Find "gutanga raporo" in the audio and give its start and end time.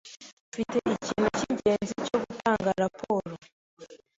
2.25-3.33